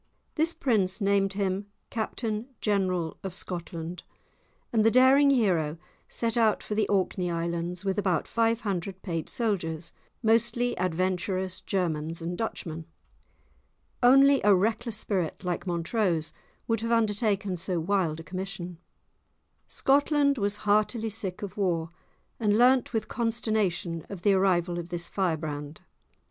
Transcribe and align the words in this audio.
This 0.33 0.55
prince 0.55 0.99
named 0.99 1.33
him 1.33 1.67
Captain 1.91 2.47
General 2.59 3.17
of 3.23 3.35
Scotland, 3.35 4.01
and 4.73 4.83
the 4.83 4.89
daring 4.89 5.29
hero 5.29 5.77
set 6.09 6.35
out 6.35 6.63
for 6.63 6.73
the 6.73 6.87
Orkney 6.87 7.29
Islands 7.29 7.85
with 7.85 7.99
about 7.99 8.27
five 8.27 8.61
hundred 8.61 9.03
paid 9.03 9.29
soldiers, 9.29 9.91
mostly 10.23 10.75
adventurous 10.79 11.61
Germans 11.61 12.19
and 12.19 12.35
Dutchmen. 12.35 12.85
Only 14.01 14.41
a 14.43 14.55
reckless 14.55 14.97
spirit 14.97 15.43
like 15.43 15.67
Montrose 15.67 16.33
would 16.67 16.79
have 16.79 16.91
undertaken 16.91 17.55
so 17.55 17.79
wild 17.79 18.19
a 18.19 18.23
commission. 18.23 18.79
Scotland 19.67 20.39
was 20.39 20.57
heartily 20.65 21.11
sick 21.11 21.43
of 21.43 21.57
war, 21.57 21.91
and 22.39 22.57
learnt 22.57 22.91
with 22.91 23.07
consternation 23.07 24.03
of 24.09 24.23
the 24.23 24.33
arrival 24.33 24.79
of 24.79 24.89
this 24.89 25.07
firebrand. 25.07 25.81